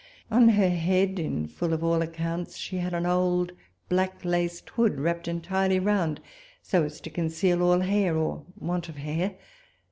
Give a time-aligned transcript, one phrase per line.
[0.31, 3.51] On her head, in full of all accounts, she had an old
[3.87, 6.19] black laced hood, wrapped entirely round,
[6.63, 9.35] so as to conceal all hair or want of hair.